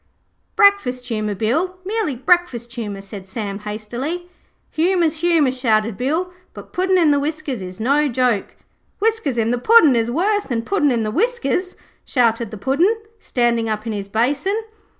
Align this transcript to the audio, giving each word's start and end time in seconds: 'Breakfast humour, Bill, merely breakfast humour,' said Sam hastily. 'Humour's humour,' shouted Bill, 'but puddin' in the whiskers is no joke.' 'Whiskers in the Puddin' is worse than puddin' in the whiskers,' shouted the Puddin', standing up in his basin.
'Breakfast 0.55 1.05
humour, 1.09 1.35
Bill, 1.35 1.77
merely 1.85 2.15
breakfast 2.15 2.73
humour,' 2.73 3.03
said 3.03 3.27
Sam 3.27 3.59
hastily. 3.59 4.31
'Humour's 4.71 5.17
humour,' 5.17 5.51
shouted 5.51 5.95
Bill, 5.95 6.33
'but 6.55 6.73
puddin' 6.73 6.97
in 6.97 7.11
the 7.11 7.19
whiskers 7.19 7.61
is 7.61 7.79
no 7.79 8.07
joke.' 8.07 8.55
'Whiskers 8.97 9.37
in 9.37 9.51
the 9.51 9.59
Puddin' 9.59 9.95
is 9.95 10.09
worse 10.09 10.45
than 10.45 10.63
puddin' 10.63 10.89
in 10.89 11.03
the 11.03 11.11
whiskers,' 11.11 11.75
shouted 12.03 12.49
the 12.49 12.57
Puddin', 12.57 12.99
standing 13.19 13.69
up 13.69 13.85
in 13.85 13.93
his 13.93 14.07
basin. 14.07 14.59